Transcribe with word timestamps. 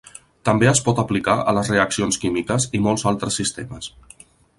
També 0.47 0.67
es 0.69 0.79
pot 0.85 1.01
aplicar 1.01 1.35
a 1.51 1.53
les 1.57 1.69
reaccions 1.73 2.17
químiques 2.23 2.67
i 2.79 2.81
molts 2.87 3.05
altres 3.13 3.39
sistemes. 3.41 3.91